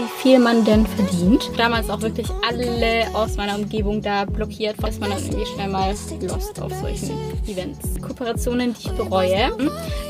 [0.00, 1.50] wie viel man denn verdient.
[1.58, 5.94] Damals auch wirklich alle aus meiner Umgebung da blockiert, dass man dann irgendwie schnell mal
[6.22, 7.10] lost auf solchen
[7.46, 8.00] Events.
[8.00, 9.50] Kooperationen, die ich bereue.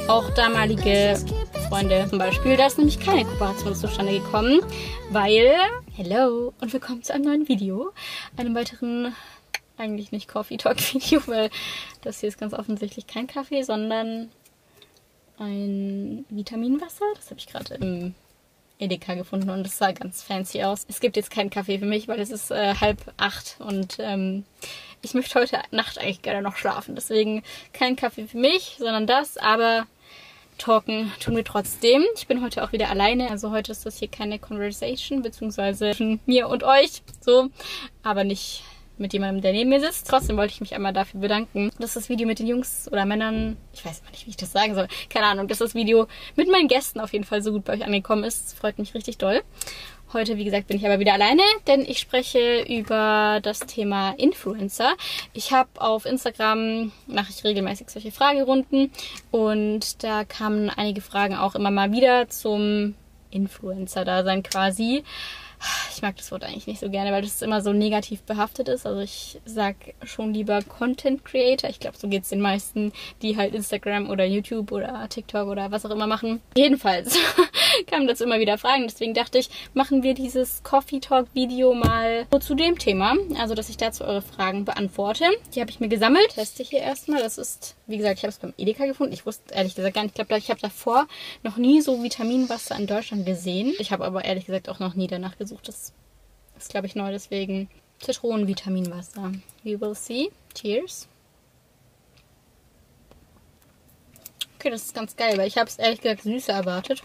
[0.06, 1.18] Auch damalige
[1.68, 2.56] Freunde zum Beispiel.
[2.56, 4.60] Da ist nämlich keine Kooperation zustande gekommen,
[5.10, 5.54] weil...
[5.96, 7.90] Hello und willkommen zu einem neuen Video.
[8.36, 9.12] Einem weiteren
[9.76, 11.50] eigentlich nicht Coffee Talk Video, weil
[12.02, 14.30] das hier ist ganz offensichtlich kein Kaffee, sondern
[15.38, 17.06] ein Vitaminwasser.
[17.16, 18.14] Das habe ich gerade im
[18.80, 20.86] Edeka gefunden und das sah ganz fancy aus.
[20.88, 24.44] Es gibt jetzt keinen Kaffee für mich, weil es ist äh, halb acht und ähm,
[25.02, 26.94] ich möchte heute Nacht eigentlich gerne noch schlafen.
[26.94, 29.86] Deswegen kein Kaffee für mich, sondern das, aber
[30.58, 32.04] talken tun wir trotzdem.
[32.14, 36.20] Ich bin heute auch wieder alleine, also heute ist das hier keine Conversation, beziehungsweise zwischen
[36.26, 37.48] mir und euch, so,
[38.02, 38.62] aber nicht
[39.00, 40.08] mit jemandem, der neben mir sitzt.
[40.08, 43.56] Trotzdem wollte ich mich einmal dafür bedanken, dass das Video mit den Jungs oder Männern,
[43.72, 46.50] ich weiß immer nicht, wie ich das sagen soll, keine Ahnung, dass das Video mit
[46.50, 48.44] meinen Gästen auf jeden Fall so gut bei euch angekommen ist.
[48.44, 49.42] Das freut mich richtig doll.
[50.12, 54.94] Heute, wie gesagt, bin ich aber wieder alleine, denn ich spreche über das Thema Influencer.
[55.34, 58.90] Ich habe auf Instagram, mache ich regelmäßig solche Fragerunden
[59.30, 62.96] und da kamen einige Fragen auch immer mal wieder zum
[63.30, 65.04] Influencer-Dasein quasi
[66.00, 68.86] ich mag das Wort eigentlich nicht so gerne, weil das immer so negativ behaftet ist.
[68.86, 71.68] Also ich sag schon lieber Content Creator.
[71.68, 75.70] Ich glaube, so geht es den meisten, die halt Instagram oder YouTube oder TikTok oder
[75.70, 76.40] was auch immer machen.
[76.56, 77.18] Jedenfalls
[77.86, 78.84] kamen dazu immer wieder Fragen.
[78.84, 83.14] Deswegen dachte ich, machen wir dieses Coffee Talk Video mal so zu dem Thema.
[83.38, 85.24] Also, dass ich dazu eure Fragen beantworte.
[85.54, 86.30] Die habe ich mir gesammelt.
[86.30, 87.22] Teste ich hier erstmal.
[87.22, 89.12] Das ist, wie gesagt, ich habe es beim Edeka gefunden.
[89.12, 90.18] Ich wusste ehrlich gesagt gar nicht.
[90.18, 91.06] Ich glaube, ich habe davor
[91.42, 93.74] noch nie so Vitaminwasser in Deutschland gesehen.
[93.78, 95.49] Ich habe aber ehrlich gesagt auch noch nie danach gesucht.
[95.62, 95.92] Das
[96.58, 97.10] ist, glaube ich, neu.
[97.10, 97.68] Deswegen
[98.00, 99.32] Zitronenvitaminwasser.
[99.62, 100.30] We will see.
[100.54, 101.08] Cheers.
[104.58, 107.02] Okay, das ist ganz geil, weil ich habe es ehrlich gesagt süßer erwartet.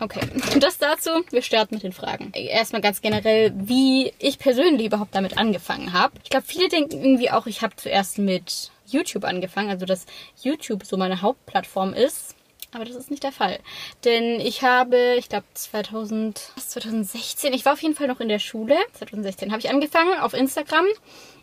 [0.00, 0.20] Okay,
[0.60, 1.10] das dazu.
[1.30, 2.32] Wir starten mit den Fragen.
[2.32, 6.14] Erstmal ganz generell, wie ich persönlich überhaupt damit angefangen habe.
[6.22, 10.06] Ich glaube, viele denken irgendwie auch, ich habe zuerst mit YouTube angefangen, also dass
[10.42, 12.34] YouTube so meine Hauptplattform ist.
[12.72, 13.58] Aber das ist nicht der Fall.
[14.04, 18.38] Denn ich habe, ich glaube 2000, 2016, ich war auf jeden Fall noch in der
[18.38, 18.76] Schule.
[18.92, 20.84] 2016 habe ich angefangen auf Instagram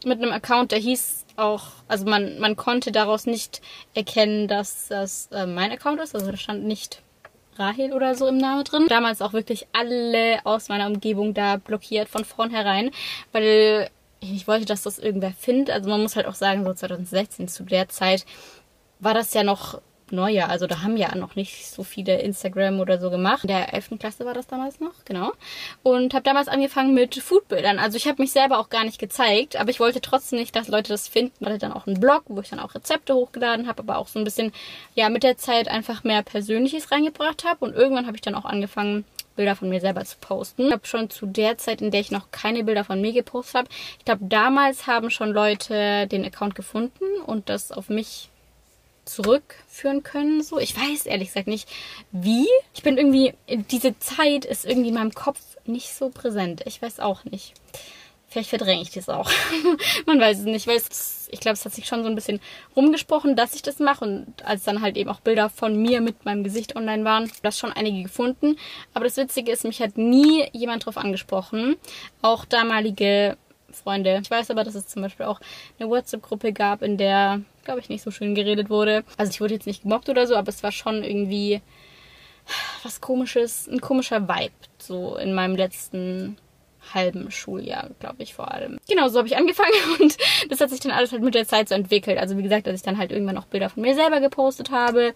[0.06, 3.62] mit einem Account, der hieß auch, also man, man konnte daraus nicht
[3.94, 6.14] erkennen, dass das äh, mein Account ist.
[6.14, 7.02] Also da stand nicht
[7.58, 8.86] Rahel oder so im Namen drin.
[8.88, 12.92] Damals auch wirklich alle aus meiner Umgebung da blockiert von vornherein,
[13.32, 15.74] weil ich wollte, dass das irgendwer findet.
[15.74, 18.26] Also man muss halt auch sagen, so 2016 zu der Zeit
[19.00, 20.50] war das ja noch Neujahr.
[20.50, 23.44] Also da haben ja noch nicht so viele Instagram oder so gemacht.
[23.44, 23.92] In der 11.
[24.00, 25.32] Klasse war das damals noch, genau.
[25.84, 27.80] Und habe damals angefangen mit Foodbildern.
[27.80, 30.68] Also ich habe mich selber auch gar nicht gezeigt, aber ich wollte trotzdem nicht, dass
[30.68, 31.36] Leute das finden.
[31.40, 34.08] Ich hatte dann auch einen Blog, wo ich dann auch Rezepte hochgeladen habe, aber auch
[34.08, 34.52] so ein bisschen,
[34.94, 37.66] ja, mit der Zeit einfach mehr Persönliches reingebracht habe.
[37.66, 39.06] Und irgendwann habe ich dann auch angefangen,
[39.36, 40.68] Bilder von mir selber zu posten.
[40.68, 43.56] Ich habe schon zu der Zeit, in der ich noch keine Bilder von mir gepostet
[43.56, 48.30] habe, ich glaube, damals haben schon Leute den Account gefunden und das auf mich
[49.06, 50.44] zurückführen können.
[50.44, 51.70] So, ich weiß ehrlich gesagt nicht,
[52.12, 52.48] wie.
[52.74, 53.34] Ich bin irgendwie,
[53.72, 56.64] diese Zeit ist irgendwie in meinem Kopf nicht so präsent.
[56.66, 57.54] Ich weiß auch nicht.
[58.28, 59.32] Vielleicht verdränge ich das auch.
[60.06, 62.42] Man weiß es nicht, weil es, ich glaube, es hat sich schon so ein bisschen
[62.76, 64.04] rumgesprochen, dass ich das mache.
[64.04, 67.58] Und als dann halt eben auch Bilder von mir mit meinem Gesicht online waren, das
[67.58, 68.58] schon einige gefunden.
[68.94, 71.78] Aber das Witzige ist, mich hat nie jemand drauf angesprochen.
[72.22, 73.38] Auch damalige
[73.72, 74.20] Freunde.
[74.22, 75.40] Ich weiß aber, dass es zum Beispiel auch
[75.80, 79.04] eine WhatsApp-Gruppe gab, in der, glaube ich, nicht so schön geredet wurde.
[79.18, 81.62] Also ich wurde jetzt nicht gemobbt oder so, aber es war schon irgendwie
[82.84, 86.38] was komisches, ein komischer Vibe so in meinem letzten
[86.94, 88.78] halben Schuljahr, glaube ich, vor allem.
[88.90, 90.18] Genau, so habe ich angefangen und
[90.50, 92.18] das hat sich dann alles halt mit der Zeit so entwickelt.
[92.18, 95.14] Also wie gesagt, dass ich dann halt irgendwann auch Bilder von mir selber gepostet habe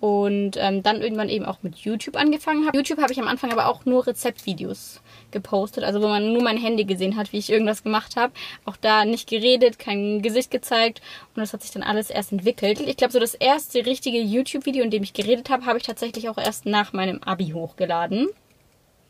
[0.00, 2.76] und ähm, dann irgendwann eben auch mit YouTube angefangen habe.
[2.76, 6.56] YouTube habe ich am Anfang aber auch nur Rezeptvideos gepostet, also wo man nur mein
[6.56, 8.32] Handy gesehen hat, wie ich irgendwas gemacht habe.
[8.64, 11.02] Auch da nicht geredet, kein Gesicht gezeigt
[11.34, 12.80] und das hat sich dann alles erst entwickelt.
[12.80, 16.28] Ich glaube, so das erste richtige YouTube-Video, in dem ich geredet habe, habe ich tatsächlich
[16.28, 18.28] auch erst nach meinem Abi hochgeladen.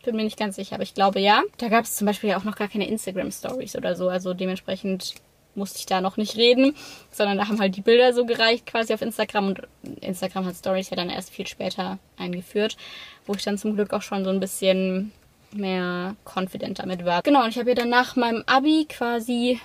[0.08, 1.42] Bin mir nicht ganz sicher, aber ich glaube ja.
[1.58, 5.16] Da gab es zum Beispiel ja auch noch gar keine Instagram-Stories oder so, also dementsprechend
[5.54, 6.74] musste ich da noch nicht reden,
[7.10, 9.60] sondern da haben halt die Bilder so gereicht quasi auf Instagram und
[10.00, 12.78] Instagram hat Stories ja dann erst viel später eingeführt,
[13.26, 15.12] wo ich dann zum Glück auch schon so ein bisschen
[15.52, 17.20] mehr confident damit war.
[17.20, 19.60] Genau, und ich habe ja dann nach meinem Abi quasi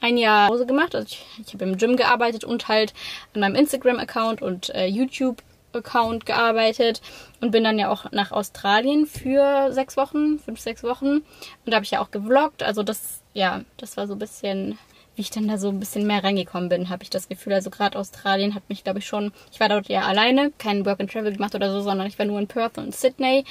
[0.00, 0.96] ein Jahr Pause gemacht.
[0.96, 2.92] Also ich, ich habe im Gym gearbeitet und halt
[3.34, 4.86] an meinem Instagram-Account und äh,
[5.76, 7.00] YouTube-Account gearbeitet
[7.40, 11.06] und bin dann ja auch nach Australien für sechs Wochen, fünf, sechs Wochen.
[11.06, 11.24] Und
[11.66, 12.62] da habe ich ja auch gevloggt.
[12.62, 14.78] Also das, ja, das war so ein bisschen
[15.14, 17.54] wie ich dann da so ein bisschen mehr reingekommen bin, habe ich das Gefühl.
[17.54, 21.00] Also gerade Australien hat mich, glaube ich, schon, ich war dort ja alleine, kein Work
[21.00, 23.46] and Travel gemacht oder so, sondern ich war nur in Perth und Sydney.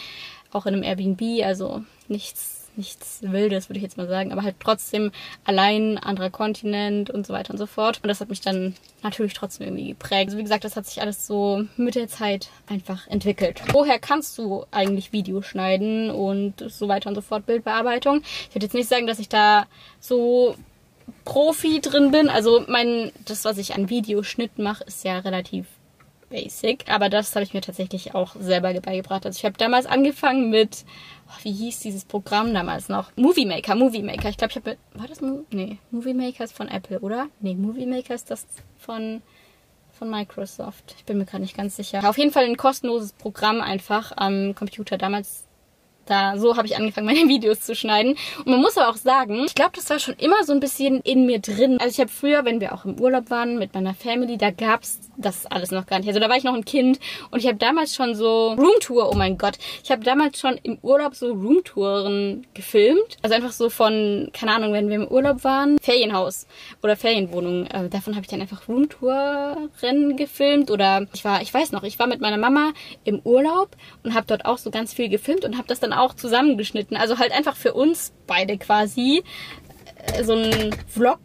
[0.52, 4.56] auch in einem Airbnb, also nichts nichts Wildes, würde ich jetzt mal sagen, aber halt
[4.60, 5.12] trotzdem
[5.44, 8.00] allein anderer Kontinent und so weiter und so fort.
[8.02, 10.28] Und das hat mich dann natürlich trotzdem irgendwie geprägt.
[10.28, 13.62] Also wie gesagt, das hat sich alles so mit der Zeit einfach entwickelt.
[13.72, 18.22] Woher kannst du eigentlich Videos schneiden und so weiter und so fort, Bildbearbeitung?
[18.50, 19.66] Ich würde jetzt nicht sagen, dass ich da
[20.00, 20.56] so
[21.24, 22.30] Profi drin bin.
[22.30, 25.66] Also mein, das, was ich an Videoschnitt mache, ist ja relativ
[26.30, 26.86] basic.
[26.90, 29.26] Aber das habe ich mir tatsächlich auch selber beigebracht.
[29.26, 30.86] Also ich habe damals angefangen mit
[31.28, 33.12] oh, wie hieß dieses Programm damals noch?
[33.16, 34.30] Movie Maker, Movie Maker.
[34.30, 37.28] Ich glaube, ich habe war das nee, Movie Maker ist von Apple, oder?
[37.40, 38.46] Nee, Movie Maker ist das
[38.78, 39.22] von
[39.98, 40.96] von Microsoft.
[40.98, 42.08] Ich bin mir gerade nicht ganz sicher.
[42.08, 45.45] Auf jeden Fall ein kostenloses Programm einfach am Computer damals
[46.06, 48.16] da, so habe ich angefangen, meine Videos zu schneiden.
[48.40, 51.02] Und man muss aber auch sagen, ich glaube, das war schon immer so ein bisschen
[51.02, 51.78] in mir drin.
[51.80, 55.00] Also ich habe früher, wenn wir auch im Urlaub waren mit meiner Family, da gab's
[55.18, 56.08] das alles noch gar nicht.
[56.08, 57.00] Also da war ich noch ein Kind
[57.32, 60.78] und ich habe damals schon so Roomtour, oh mein Gott, ich habe damals schon im
[60.82, 63.18] Urlaub so Roomtouren gefilmt.
[63.22, 66.48] Also einfach so von, keine Ahnung, wenn wir im Urlaub waren, Ferienhaus
[66.84, 67.68] oder Ferienwohnung.
[67.68, 72.00] Äh, davon habe ich dann einfach Roomtouren gefilmt oder ich war, ich weiß noch, ich
[72.00, 72.74] war mit meiner Mama
[73.04, 73.70] im Urlaub
[74.04, 76.98] und habe dort auch so ganz viel gefilmt und habe das dann auch zusammengeschnitten.
[76.98, 79.24] Also halt einfach für uns beide quasi
[80.14, 81.20] äh, so ein Vlog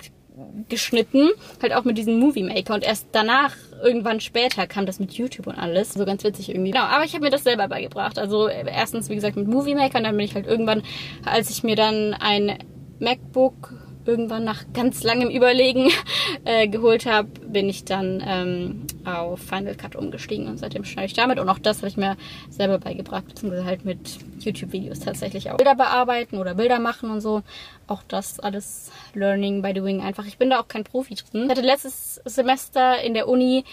[0.68, 1.30] geschnitten,
[1.60, 5.46] halt auch mit diesem Movie Maker und erst danach irgendwann später kam das mit YouTube
[5.46, 5.94] und alles.
[5.94, 6.70] So ganz witzig irgendwie.
[6.70, 8.18] Genau, aber ich habe mir das selber beigebracht.
[8.18, 10.82] Also erstens, wie gesagt, mit Movie Maker und dann bin ich halt irgendwann,
[11.24, 12.58] als ich mir dann ein
[12.98, 15.90] MacBook irgendwann nach ganz langem Überlegen
[16.44, 21.14] äh, geholt habe, bin ich dann ähm, auf Final Cut umgestiegen und seitdem schneide ich
[21.14, 21.38] damit.
[21.38, 22.16] Und auch das habe ich mir
[22.48, 25.56] selber beigebracht, beziehungsweise halt mit YouTube-Videos tatsächlich auch.
[25.56, 27.42] Bilder bearbeiten oder Bilder machen und so.
[27.86, 30.26] Auch das alles Learning by Doing einfach.
[30.26, 31.44] Ich bin da auch kein Profi drin.
[31.44, 33.64] Ich hatte letztes Semester in der Uni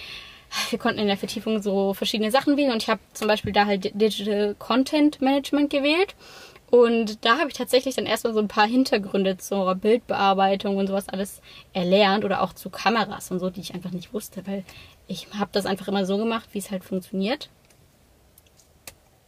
[0.69, 3.65] wir konnten in der Vertiefung so verschiedene Sachen wählen und ich habe zum Beispiel da
[3.65, 6.15] halt Digital Content Management gewählt.
[6.69, 11.07] Und da habe ich tatsächlich dann erstmal so ein paar Hintergründe zur Bildbearbeitung und sowas
[11.07, 11.41] alles
[11.73, 14.65] erlernt oder auch zu Kameras und so, die ich einfach nicht wusste, weil
[15.07, 17.49] ich habe das einfach immer so gemacht, wie es halt funktioniert.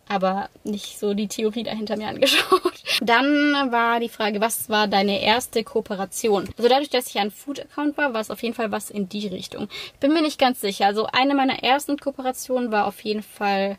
[0.09, 2.83] Aber nicht so die Theorie dahinter mir angeschaut.
[3.01, 6.50] Dann war die Frage, was war deine erste Kooperation?
[6.57, 9.27] Also dadurch, dass ich ein Food-Account war, war es auf jeden Fall was in die
[9.27, 9.69] Richtung.
[9.94, 10.88] Ich bin mir nicht ganz sicher.
[10.88, 13.77] Also eine meiner ersten Kooperationen war auf jeden Fall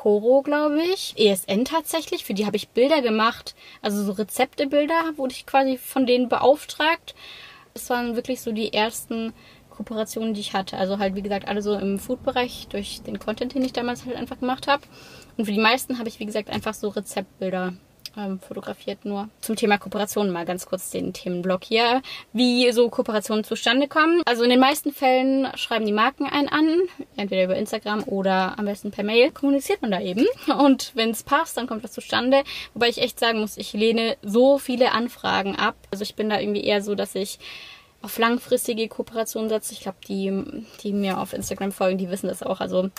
[0.00, 1.12] Koro, glaube ich.
[1.18, 3.54] ESN tatsächlich, für die habe ich Bilder gemacht.
[3.82, 7.14] Also so Rezeptebilder wurde ich quasi von denen beauftragt.
[7.74, 9.34] Das waren wirklich so die ersten
[9.68, 10.78] Kooperationen, die ich hatte.
[10.78, 14.16] Also halt, wie gesagt, alle so im Food-Bereich durch den Content, den ich damals halt
[14.16, 14.82] einfach gemacht habe.
[15.36, 17.74] Und für die meisten habe ich, wie gesagt, einfach so Rezeptbilder
[18.16, 19.28] ähm, fotografiert nur.
[19.40, 22.02] Zum Thema Kooperation mal ganz kurz den Themenblock hier.
[22.32, 24.22] Wie so Kooperationen zustande kommen.
[24.26, 26.80] Also in den meisten Fällen schreiben die Marken einen an,
[27.16, 29.30] entweder über Instagram oder am besten per Mail.
[29.30, 30.26] Kommuniziert man da eben.
[30.58, 32.42] Und wenn es passt, dann kommt das zustande.
[32.74, 35.76] Wobei ich echt sagen muss, ich lehne so viele Anfragen ab.
[35.90, 37.38] Also ich bin da irgendwie eher so, dass ich
[38.02, 39.74] auf langfristige Kooperationen setze.
[39.74, 40.32] Ich glaube, die,
[40.82, 42.60] die mir auf Instagram folgen, die wissen das auch.
[42.60, 42.90] Also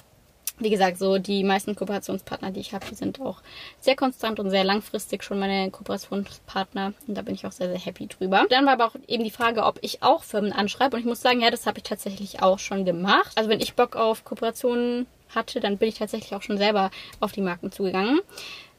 [0.62, 3.42] wie gesagt, so die meisten Kooperationspartner, die ich habe, die sind auch
[3.80, 6.94] sehr konstant und sehr langfristig schon meine Kooperationspartner.
[7.08, 8.46] Und da bin ich auch sehr, sehr happy drüber.
[8.50, 10.96] Dann war aber auch eben die Frage, ob ich auch Firmen anschreibe.
[10.96, 13.32] Und ich muss sagen, ja, das habe ich tatsächlich auch schon gemacht.
[13.36, 17.32] Also wenn ich Bock auf Kooperationen hatte, dann bin ich tatsächlich auch schon selber auf
[17.32, 18.20] die Marken zugegangen.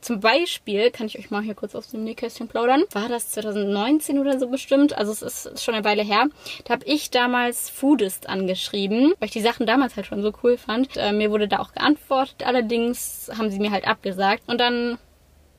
[0.03, 4.19] Zum Beispiel, kann ich euch mal hier kurz aus dem Nähkästchen plaudern, war das 2019
[4.19, 6.27] oder so bestimmt, also es ist schon eine Weile her.
[6.65, 10.59] Da habe ich damals Foodist angeschrieben, weil ich die Sachen damals halt schon so cool
[10.59, 10.97] fand.
[10.97, 14.43] Äh, mir wurde da auch geantwortet, allerdings haben sie mir halt abgesagt.
[14.49, 14.99] Und dann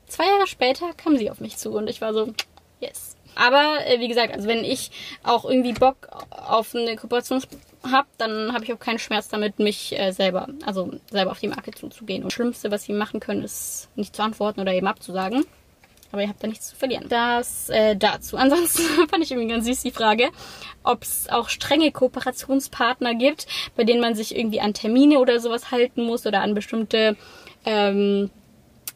[0.08, 2.34] zwei Jahre später kam sie auf mich zu und ich war so,
[2.80, 3.16] yes.
[3.34, 4.90] Aber äh, wie gesagt, also wenn ich
[5.22, 7.42] auch irgendwie Bock auf eine Kooperation
[7.90, 11.48] habe, dann habe ich auch keinen Schmerz damit, mich äh, selber, also selber auf die
[11.48, 12.22] Marke zuzugehen.
[12.22, 15.44] Und das Schlimmste, was sie machen können, ist nicht zu antworten oder eben abzusagen.
[16.12, 17.06] Aber ihr habt da nichts zu verlieren.
[17.08, 18.36] Das äh, dazu.
[18.38, 20.30] Ansonsten fand ich irgendwie ganz süß die Frage,
[20.84, 25.70] ob es auch strenge Kooperationspartner gibt, bei denen man sich irgendwie an Termine oder sowas
[25.70, 27.16] halten muss oder an bestimmte,
[27.64, 28.30] ähm,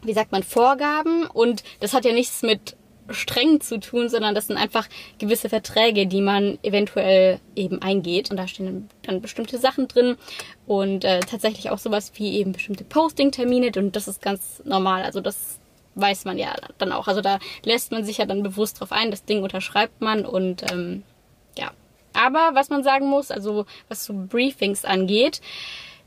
[0.03, 1.27] wie sagt man, Vorgaben.
[1.27, 2.77] Und das hat ja nichts mit
[3.11, 4.89] streng zu tun, sondern das sind einfach
[5.19, 8.31] gewisse Verträge, die man eventuell eben eingeht.
[8.31, 10.17] Und da stehen dann bestimmte Sachen drin
[10.67, 15.03] und äh, tatsächlich auch sowas wie eben bestimmte Posting-Termine und das ist ganz normal.
[15.03, 15.59] Also das
[15.95, 17.09] weiß man ja dann auch.
[17.09, 20.71] Also da lässt man sich ja dann bewusst drauf ein, das Ding unterschreibt man und
[20.71, 21.03] ähm,
[21.57, 21.73] ja.
[22.13, 25.41] Aber was man sagen muss, also was so Briefings angeht,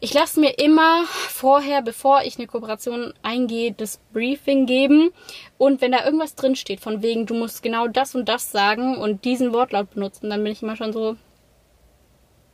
[0.04, 5.12] ich lasse mir immer vorher, bevor ich eine Kooperation eingehe, das Briefing geben.
[5.60, 9.24] Und wenn da irgendwas drinsteht, von wegen, du musst genau das und das sagen und
[9.26, 11.18] diesen Wortlaut benutzen, dann bin ich immer schon so,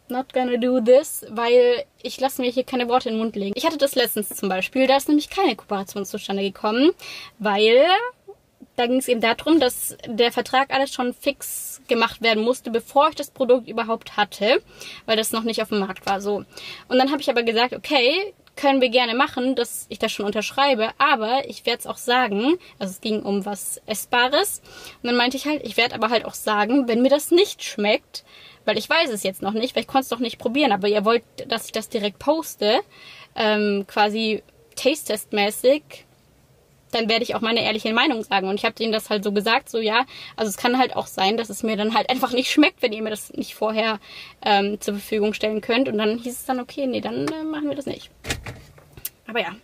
[0.10, 3.54] not gonna do this, weil ich lasse mir hier keine Worte in den Mund legen.
[3.56, 6.92] Ich hatte das letztens zum Beispiel, da ist nämlich keine Kooperation zustande gekommen,
[7.40, 7.86] weil
[8.78, 13.10] da ging es eben darum, dass der Vertrag alles schon fix gemacht werden musste, bevor
[13.10, 14.62] ich das Produkt überhaupt hatte,
[15.06, 16.46] weil das noch nicht auf dem Markt war so.
[16.88, 20.26] Und dann habe ich aber gesagt, okay, können wir gerne machen, dass ich das schon
[20.26, 24.62] unterschreibe, aber ich werde es auch sagen, also es ging um was Essbares.
[25.02, 27.64] Und dann meinte ich halt, ich werde aber halt auch sagen, wenn mir das nicht
[27.64, 28.24] schmeckt,
[28.66, 30.88] weil ich weiß es jetzt noch nicht, weil ich konnte es noch nicht probieren, aber
[30.88, 32.82] ihr wollt, dass ich das direkt poste,
[33.36, 34.44] ähm, quasi
[34.76, 36.07] Taste-Test-mäßig,
[36.92, 38.48] dann werde ich auch meine ehrliche Meinung sagen.
[38.48, 41.08] Und ich habe denen das halt so gesagt, so ja, also es kann halt auch
[41.08, 44.00] sein, dass es mir dann halt einfach nicht schmeckt, wenn ihr mir das nicht vorher
[44.44, 45.90] ähm, zur Verfügung stellen könnt.
[45.90, 48.10] Und dann hieß es dann, okay, nee, dann äh, machen wir das nicht.
[49.28, 49.56] Aber ja,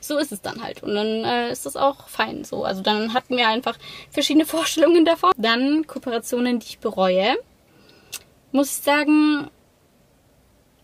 [0.00, 0.82] so ist es dann halt.
[0.82, 2.64] Und dann äh, ist das auch fein so.
[2.64, 3.76] Also dann hatten wir einfach
[4.10, 5.32] verschiedene Vorstellungen davon.
[5.36, 7.36] Dann Kooperationen, die ich bereue.
[8.52, 9.50] Muss ich sagen,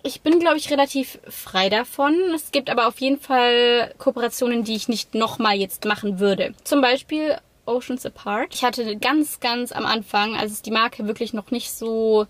[0.02, 2.14] ich bin, glaube ich, relativ frei davon.
[2.34, 6.54] Es gibt aber auf jeden Fall Kooperationen, die ich nicht nochmal jetzt machen würde.
[6.64, 8.54] Zum Beispiel Oceans Apart.
[8.54, 12.26] Ich hatte ganz, ganz am Anfang, als die Marke wirklich noch nicht so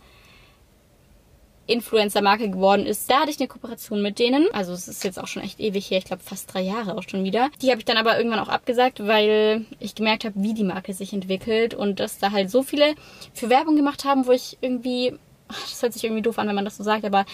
[1.66, 4.46] Influencer-Marke geworden ist, da hatte ich eine Kooperation mit denen.
[4.52, 7.04] Also es ist jetzt auch schon echt ewig her, ich glaube fast drei Jahre auch
[7.08, 7.50] schon wieder.
[7.62, 10.92] Die habe ich dann aber irgendwann auch abgesagt, weil ich gemerkt habe, wie die Marke
[10.92, 12.94] sich entwickelt und dass da halt so viele
[13.32, 15.14] für Werbung gemacht haben, wo ich irgendwie,
[15.48, 17.24] das hört sich irgendwie doof an, wenn man das so sagt, aber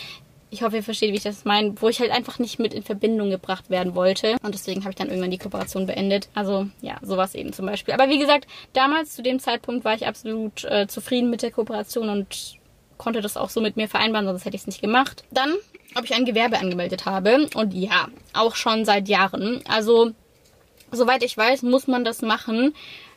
[0.51, 2.83] ich hoffe, ihr versteht, wie ich das meine, wo ich halt einfach nicht mit in
[2.83, 4.37] Verbindung gebracht werden wollte.
[4.43, 6.29] Und deswegen habe ich dann irgendwann die Kooperation beendet.
[6.35, 7.95] Also ja, sowas eben zum Beispiel.
[7.95, 12.09] Aber wie gesagt, damals zu dem Zeitpunkt war ich absolut äh, zufrieden mit der Kooperation
[12.09, 12.57] und
[12.97, 15.25] konnte das auch so mit mir vereinbaren, sonst hätte ich es nicht gemacht.
[15.31, 15.55] Dann,
[15.95, 17.47] ob ich ein Gewerbe angemeldet habe.
[17.55, 19.63] Und ja, auch schon seit Jahren.
[19.69, 20.13] Also,
[20.91, 22.75] soweit ich weiß, muss man das machen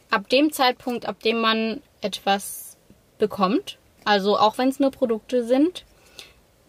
[0.09, 2.77] ab dem Zeitpunkt, ab dem man etwas
[3.17, 3.77] bekommt.
[4.03, 5.85] Also auch wenn es nur Produkte sind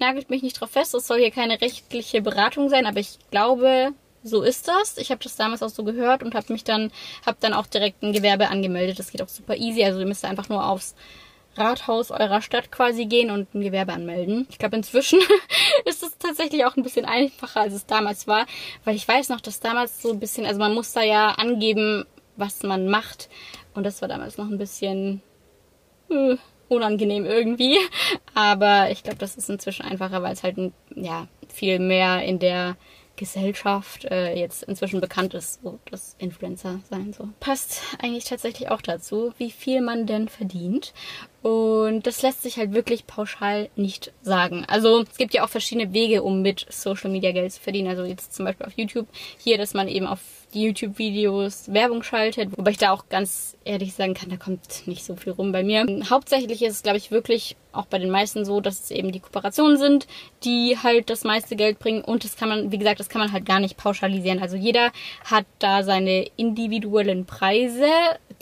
[0.02, 3.94] nagelt mich nicht drauf fest, es soll hier keine rechtliche Beratung sein, aber ich glaube,
[4.24, 4.98] so ist das.
[4.98, 6.92] Ich habe das damals auch so gehört und habe mich dann,
[7.24, 8.98] habe dann auch direkt ein Gewerbe angemeldet.
[8.98, 9.82] Das geht auch super easy.
[9.84, 10.94] Also ihr müsst einfach nur aufs
[11.56, 14.46] Rathaus eurer Stadt quasi gehen und ein Gewerbe anmelden.
[14.50, 15.20] Ich glaube, inzwischen
[15.84, 18.46] ist es tatsächlich auch ein bisschen einfacher, als es damals war,
[18.84, 22.06] weil ich weiß noch, dass damals so ein bisschen, also man muss da ja angeben,
[22.36, 23.28] was man macht.
[23.74, 25.20] Und das war damals noch ein bisschen
[26.10, 26.36] äh,
[26.72, 27.78] unangenehm irgendwie.
[28.34, 30.56] Aber ich glaube, das ist inzwischen einfacher, weil es halt
[30.94, 32.76] ja, viel mehr in der
[33.16, 37.28] Gesellschaft äh, jetzt inzwischen bekannt ist, so das Influencer sein so.
[37.40, 40.94] Passt eigentlich tatsächlich auch dazu, wie viel man denn verdient.
[41.42, 44.64] Und das lässt sich halt wirklich pauschal nicht sagen.
[44.68, 47.88] Also es gibt ja auch verschiedene Wege, um mit Social Media Geld zu verdienen.
[47.88, 49.08] Also jetzt zum Beispiel auf YouTube
[49.38, 50.20] hier, dass man eben auf
[50.54, 55.04] die YouTube-Videos Werbung schaltet, wobei ich da auch ganz ehrlich sagen kann, da kommt nicht
[55.04, 55.86] so viel rum bei mir.
[56.10, 59.20] Hauptsächlich ist es, glaube ich, wirklich auch bei den meisten so, dass es eben die
[59.20, 60.06] Kooperationen sind,
[60.44, 63.32] die halt das meiste Geld bringen und das kann man, wie gesagt, das kann man
[63.32, 64.40] halt gar nicht pauschalisieren.
[64.40, 64.92] Also jeder
[65.24, 67.88] hat da seine individuellen Preise,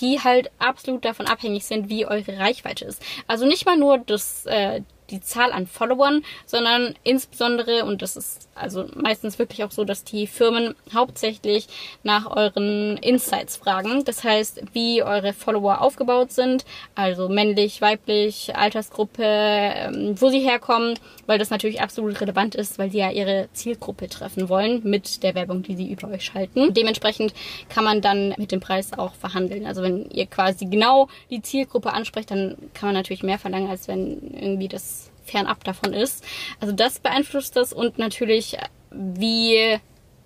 [0.00, 2.89] die halt absolut davon abhängig sind, wie eure Reichweite ist.
[3.26, 8.48] Also nicht mal nur das, äh, die Zahl an Followern, sondern insbesondere, und das ist
[8.60, 11.66] also meistens wirklich auch so, dass die Firmen hauptsächlich
[12.02, 14.04] nach euren Insights fragen.
[14.04, 16.64] Das heißt, wie eure Follower aufgebaut sind,
[16.94, 22.90] also männlich, weiblich, Altersgruppe, ähm, wo sie herkommen, weil das natürlich absolut relevant ist, weil
[22.90, 26.74] sie ja ihre Zielgruppe treffen wollen mit der Werbung, die sie über euch schalten.
[26.74, 27.34] Dementsprechend
[27.68, 29.66] kann man dann mit dem Preis auch verhandeln.
[29.66, 33.88] Also wenn ihr quasi genau die Zielgruppe ansprecht, dann kann man natürlich mehr verlangen, als
[33.88, 36.24] wenn irgendwie das fernab davon ist.
[36.60, 38.56] Also das beeinflusst das und natürlich,
[38.90, 39.78] wie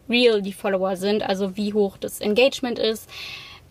[0.09, 3.09] real die Follower sind, also wie hoch das Engagement ist.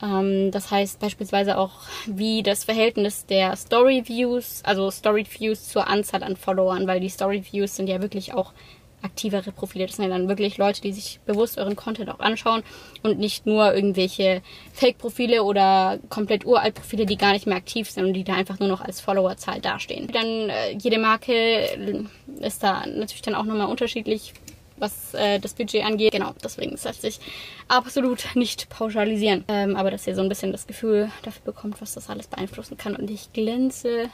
[0.02, 1.74] Ähm, das heißt beispielsweise auch,
[2.06, 7.10] wie das Verhältnis der Story Views, also Story Views zur Anzahl an Followern, weil die
[7.10, 8.54] Story Views sind ja wirklich auch
[9.04, 9.86] aktivere Profile.
[9.86, 12.64] Das sind ja dann wirklich Leute, die sich bewusst euren Content auch anschauen
[13.04, 14.42] und nicht nur irgendwelche
[14.74, 18.60] Fake-Profile oder komplett uralt Profile, die gar nicht mehr aktiv sind und die da einfach
[18.60, 20.08] nur noch als Followerzahl dastehen.
[20.08, 22.04] Dann äh, jede Marke äh,
[22.40, 24.34] ist da natürlich dann auch nochmal unterschiedlich,
[24.78, 26.14] was äh, das Budget angeht.
[26.14, 27.20] Genau, deswegen lässt sich
[27.68, 29.46] absolut nicht pauschalisieren.
[29.48, 32.78] Ähm, aber dass ihr so ein bisschen das Gefühl dafür bekommt, was das alles beeinflussen
[32.78, 32.96] kann.
[32.96, 34.10] Und ich glänze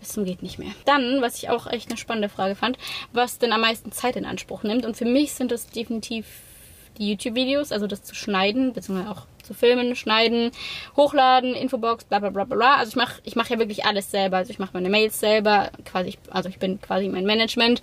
[0.00, 0.72] bis zum geht nicht mehr.
[0.84, 2.78] Dann, was ich auch echt eine spannende Frage fand,
[3.12, 4.84] was denn am meisten Zeit in Anspruch nimmt.
[4.84, 6.26] Und für mich sind das definitiv
[6.98, 10.50] die YouTube-Videos, also das zu schneiden, beziehungsweise auch zu filmen, schneiden,
[10.96, 12.76] hochladen, Infobox, bla bla bla bla.
[12.76, 14.38] Also ich mache ich mach ja wirklich alles selber.
[14.38, 17.80] Also ich mache meine Mails selber, quasi, also ich bin quasi mein Management.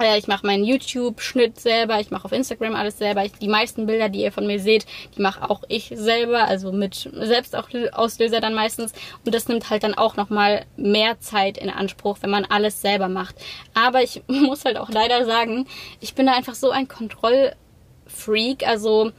[0.00, 3.24] Äh, ich mache meinen YouTube-Schnitt selber, ich mache auf Instagram alles selber.
[3.24, 6.72] Ich, die meisten Bilder, die ihr von mir seht, die mache auch ich selber, also
[6.72, 8.92] mit Selbstauslöser dann meistens.
[9.24, 13.08] Und das nimmt halt dann auch nochmal mehr Zeit in Anspruch, wenn man alles selber
[13.08, 13.36] macht.
[13.74, 15.66] Aber ich muss halt auch leider sagen,
[16.00, 18.66] ich bin da einfach so ein Kontrollfreak.
[18.66, 19.12] Also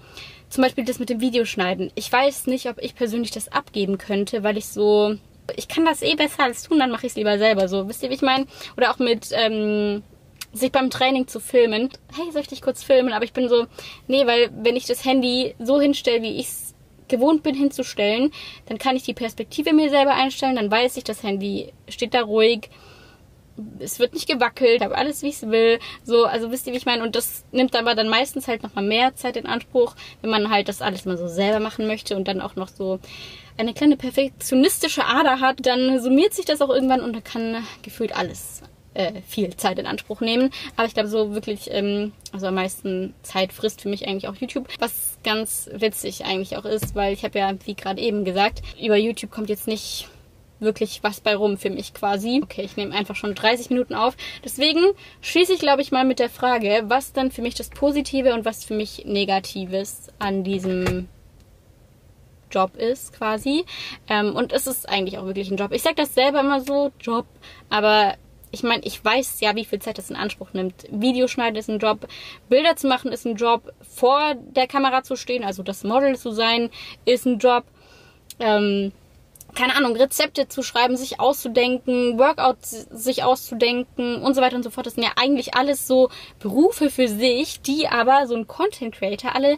[0.49, 1.91] zum Beispiel das mit dem Videoschneiden.
[1.95, 5.15] Ich weiß nicht, ob ich persönlich das abgeben könnte, weil ich so
[5.57, 7.89] ich kann das eh besser als tun, dann mache ich es lieber selber so.
[7.89, 8.45] Wisst ihr, wie ich meine?
[8.77, 10.01] Oder auch mit ähm,
[10.53, 11.89] sich beim Training zu filmen.
[12.15, 13.11] Hey, soll ich dich kurz filmen?
[13.11, 13.65] Aber ich bin so,
[14.07, 16.75] nee, weil wenn ich das Handy so hinstelle, wie ich es
[17.07, 18.31] gewohnt bin hinzustellen,
[18.67, 22.21] dann kann ich die Perspektive mir selber einstellen, dann weiß ich, das Handy steht da
[22.21, 22.69] ruhig,
[23.79, 25.79] es wird nicht gewackelt, habe alles, wie ich es will.
[26.03, 27.03] So, also wisst ihr, wie ich meine?
[27.03, 30.69] Und das nimmt aber dann meistens halt nochmal mehr Zeit in Anspruch, wenn man halt
[30.69, 32.99] das alles mal so selber machen möchte und dann auch noch so
[33.57, 38.15] eine kleine perfektionistische Ader hat, dann summiert sich das auch irgendwann und dann kann gefühlt
[38.15, 38.63] alles
[38.93, 40.51] äh, viel Zeit in Anspruch nehmen.
[40.75, 44.35] Aber ich glaube, so wirklich, ähm, also am meisten Zeit frisst für mich eigentlich auch
[44.35, 44.67] YouTube.
[44.79, 48.97] Was ganz witzig eigentlich auch ist, weil ich habe ja, wie gerade eben gesagt, über
[48.97, 50.07] YouTube kommt jetzt nicht
[50.59, 52.41] wirklich was bei rum für mich quasi.
[52.43, 54.15] Okay, ich nehme einfach schon 30 Minuten auf.
[54.43, 54.81] Deswegen
[55.21, 58.45] schließe ich, glaube ich, mal mit der Frage, was dann für mich das Positive und
[58.45, 61.09] was für mich Negatives an diesem
[62.49, 63.65] Job ist quasi.
[64.07, 65.71] Ähm, und es ist eigentlich auch wirklich ein Job.
[65.71, 67.25] Ich sage das selber immer so, Job,
[67.69, 68.15] aber
[68.53, 70.85] ich meine, ich weiß ja, wie viel Zeit das in Anspruch nimmt.
[70.91, 72.07] Videoschneiden ist ein Job,
[72.49, 76.31] Bilder zu machen ist ein Job, vor der Kamera zu stehen, also das Model zu
[76.31, 76.69] sein,
[77.03, 77.63] ist ein Job.
[78.39, 78.91] Ähm,
[79.55, 84.69] keine Ahnung, Rezepte zu schreiben, sich auszudenken, Workouts sich auszudenken und so weiter und so
[84.69, 84.85] fort.
[84.85, 89.35] Das sind ja eigentlich alles so Berufe für sich, die aber so ein Content Creator
[89.35, 89.57] alle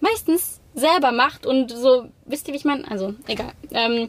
[0.00, 2.90] meistens selber macht und so, wisst ihr, wie ich meine?
[2.90, 3.52] Also, egal.
[3.70, 4.08] Ähm,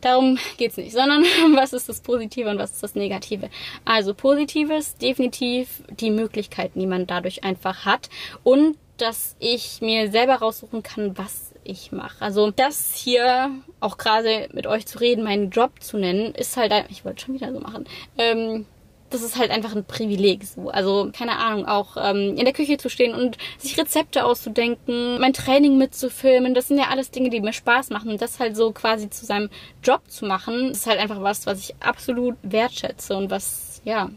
[0.00, 1.22] Darum geht's nicht, sondern
[1.54, 3.50] was ist das Positive und was ist das Negative.
[3.84, 8.08] Also Positives, definitiv die Möglichkeiten, die man dadurch einfach hat
[8.44, 12.20] und dass ich mir selber raussuchen kann, was ich mache.
[12.20, 13.50] Also das hier,
[13.80, 17.34] auch gerade mit euch zu reden, meinen Job zu nennen, ist halt, ich wollte schon
[17.34, 17.84] wieder so machen,
[18.16, 18.66] ähm,
[19.10, 20.70] das ist halt einfach ein Privileg so.
[20.70, 25.32] Also, keine Ahnung, auch ähm, in der Küche zu stehen und sich Rezepte auszudenken, mein
[25.32, 28.10] Training mitzufilmen, das sind ja alles Dinge, die mir Spaß machen.
[28.10, 29.50] Und das halt so quasi zu seinem
[29.82, 34.10] Job zu machen, ist halt einfach was, was ich absolut wertschätze und was, ja,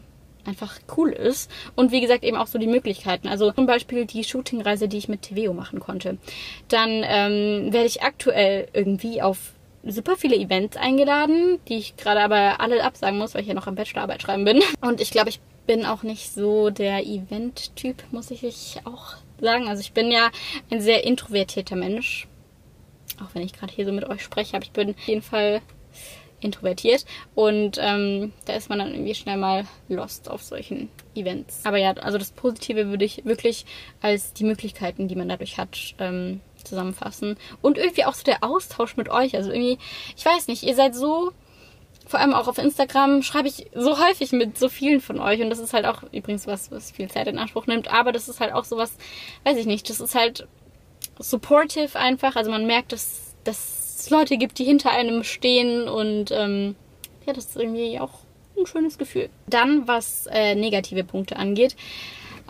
[0.44, 1.50] einfach cool ist.
[1.76, 3.28] Und wie gesagt, eben auch so die Möglichkeiten.
[3.28, 6.18] Also zum Beispiel die Shootingreise, die ich mit TVO machen konnte.
[6.68, 9.38] Dann ähm, werde ich aktuell irgendwie auf
[9.84, 13.66] super viele Events eingeladen, die ich gerade aber alle absagen muss, weil ich ja noch
[13.66, 14.62] am Bachelorarbeit schreiben bin.
[14.80, 19.68] Und ich glaube, ich bin auch nicht so der Event-Typ, muss ich auch sagen.
[19.68, 20.30] Also ich bin ja
[20.70, 22.28] ein sehr introvertierter Mensch.
[23.20, 25.60] Auch wenn ich gerade hier so mit euch spreche, aber ich bin auf jeden Fall
[26.40, 27.04] introvertiert.
[27.34, 31.60] Und ähm, da ist man dann irgendwie schnell mal lost auf solchen Events.
[31.64, 33.64] Aber ja, also das Positive würde ich wirklich
[34.00, 37.36] als die Möglichkeiten, die man dadurch hat, ähm, zusammenfassen.
[37.60, 39.36] Und irgendwie auch so der Austausch mit euch.
[39.36, 39.78] Also irgendwie,
[40.16, 41.32] ich weiß nicht, ihr seid so,
[42.06, 45.40] vor allem auch auf Instagram, schreibe ich so häufig mit so vielen von euch.
[45.40, 47.92] Und das ist halt auch übrigens was, was viel Zeit in Anspruch nimmt.
[47.92, 48.96] Aber das ist halt auch sowas,
[49.44, 50.46] weiß ich nicht, das ist halt
[51.18, 52.36] supportive einfach.
[52.36, 55.88] Also man merkt, dass, dass es Leute gibt, die hinter einem stehen.
[55.88, 56.76] Und ähm,
[57.26, 58.20] ja, das ist irgendwie auch
[58.58, 59.30] ein schönes Gefühl.
[59.46, 61.76] Dann, was äh, negative Punkte angeht.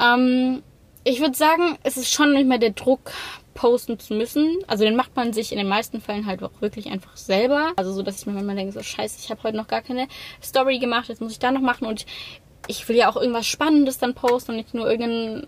[0.00, 0.62] Ähm,
[1.04, 3.12] ich würde sagen, es ist schon nicht mehr der Druck,
[3.54, 4.58] posten zu müssen.
[4.66, 7.72] Also den macht man sich in den meisten Fällen halt auch wirklich einfach selber.
[7.76, 10.08] Also so, dass ich mir manchmal denke, so scheiße, ich habe heute noch gar keine
[10.42, 12.06] Story gemacht, jetzt muss ich da noch machen und
[12.68, 15.46] ich will ja auch irgendwas Spannendes dann posten und nicht nur irgendeinen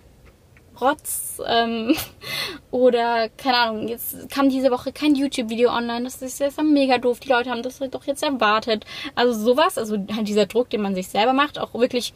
[0.81, 1.95] Rotz ähm,
[2.71, 7.21] oder keine Ahnung, jetzt kam diese Woche kein YouTube-Video online, das ist jetzt mega doof,
[7.21, 8.85] die Leute haben das doch jetzt erwartet.
[9.15, 12.13] Also sowas, also halt dieser Druck, den man sich selber macht, auch wirklich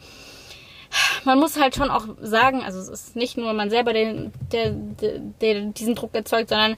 [1.23, 4.71] man muss halt schon auch sagen, also es ist nicht nur man selber, den, der,
[4.71, 6.75] der, der diesen Druck erzeugt, sondern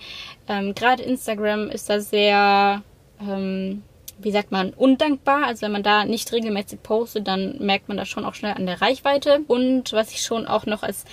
[0.47, 2.81] ähm, gerade Instagram ist da sehr,
[3.21, 3.83] ähm,
[4.19, 5.45] wie sagt man, undankbar.
[5.45, 8.65] Also wenn man da nicht regelmäßig postet, dann merkt man das schon auch schnell an
[8.65, 9.41] der Reichweite.
[9.47, 11.05] Und was ich schon auch noch als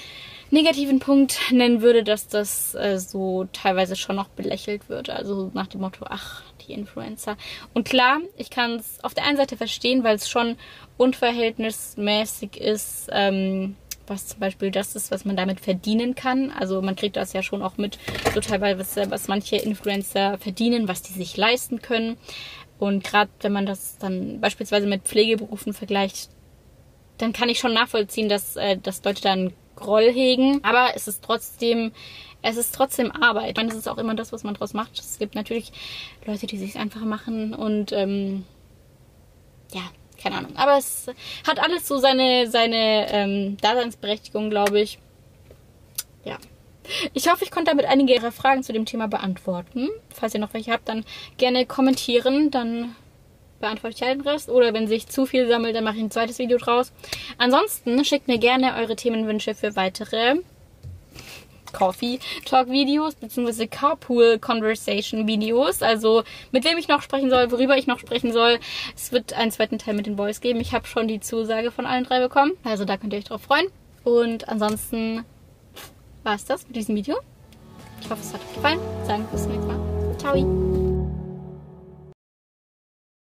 [0.50, 5.10] negativen Punkt nennen würde, dass das äh, so teilweise schon noch belächelt wird.
[5.10, 7.36] Also nach dem Motto, ach, die Influencer.
[7.74, 10.56] Und klar, ich kann es auf der einen Seite verstehen, weil es schon
[10.96, 13.76] unverhältnismäßig ist, ähm,
[14.06, 16.50] was zum Beispiel das ist, was man damit verdienen kann.
[16.50, 17.98] Also man kriegt das ja schon auch mit,
[18.34, 22.16] so teilweise, was manche Influencer verdienen, was die sich leisten können.
[22.78, 26.30] Und gerade wenn man das dann beispielsweise mit Pflegeberufen vergleicht,
[27.18, 30.62] dann kann ich schon nachvollziehen, dass, äh, dass Leute dann Groll hegen.
[30.64, 31.92] Aber es ist trotzdem,
[32.42, 33.50] es ist trotzdem Arbeit.
[33.50, 34.98] Ich meine, das ist auch immer das, was man draus macht.
[34.98, 35.72] Es gibt natürlich
[36.26, 38.44] Leute, die sich einfach machen und ähm,
[39.72, 39.82] ja,
[40.20, 40.56] keine Ahnung.
[40.56, 41.06] Aber es
[41.46, 44.98] hat alles so seine, seine ähm, Daseinsberechtigung, glaube ich.
[46.24, 46.38] Ja.
[47.12, 49.88] Ich hoffe, ich konnte damit einige Ihrer Fragen zu dem Thema beantworten.
[50.08, 51.04] Falls ihr noch welche habt, dann
[51.36, 52.50] gerne kommentieren.
[52.50, 52.96] Dann
[53.60, 54.48] beantworte ich halt den Rest.
[54.48, 56.92] Oder wenn sich zu viel sammelt, dann mache ich ein zweites Video draus.
[57.38, 60.36] Ansonsten schickt mir gerne eure Themenwünsche für weitere
[61.72, 63.66] Coffee Talk Videos bzw.
[63.66, 65.82] Carpool Conversation Videos.
[65.82, 68.58] Also mit wem ich noch sprechen soll, worüber ich noch sprechen soll.
[68.96, 70.60] Es wird einen zweiten Teil mit den Boys geben.
[70.60, 72.52] Ich habe schon die Zusage von allen drei bekommen.
[72.64, 73.66] Also da könnt ihr euch drauf freuen.
[74.04, 75.24] Und ansonsten
[76.22, 77.16] war es das mit diesem Video.
[78.00, 78.80] Ich hoffe, es hat euch gefallen.
[79.04, 80.18] Sagen bis zum nächsten Mal.
[80.18, 80.77] Ciao.